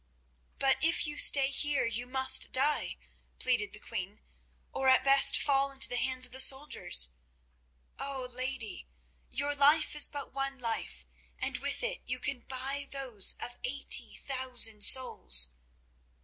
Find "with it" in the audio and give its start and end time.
11.59-12.01